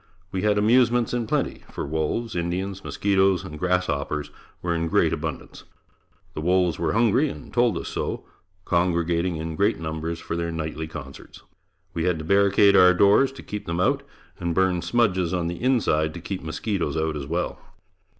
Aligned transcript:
We 0.31 0.41
had 0.41 0.57
amusements 0.57 1.13
in 1.13 1.27
plenty, 1.27 1.63
for 1.71 1.85
wolves, 1.85 2.35
Indians, 2.35 2.83
mosquitoes 2.83 3.43
and 3.43 3.59
grasshoppers 3.59 4.31
were 4.63 4.73
in 4.73 4.87
great 4.87 5.13
abundance. 5.13 5.63
The 6.33 6.41
wolves 6.41 6.79
were 6.79 6.93
hungry 6.93 7.29
and 7.29 7.53
told 7.53 7.77
us 7.77 7.89
so, 7.89 8.25
congregating 8.65 9.35
in 9.35 9.55
great 9.55 9.79
numbers 9.79 10.17
for 10.19 10.35
their 10.35 10.51
nightly 10.51 10.87
concerts. 10.87 11.43
We 11.93 12.05
had 12.05 12.17
to 12.17 12.25
barricade 12.25 12.75
our 12.75 12.95
doors 12.95 13.31
to 13.33 13.43
keep 13.43 13.67
them 13.67 13.79
out 13.79 14.01
and 14.39 14.55
burn 14.55 14.81
smudges 14.81 15.35
on 15.35 15.45
the 15.45 15.61
inside 15.61 16.15
to 16.15 16.19
keep 16.19 16.41
mosquitoes 16.41 16.97
out 16.97 17.15
as 17.15 17.27
well. 17.27 17.59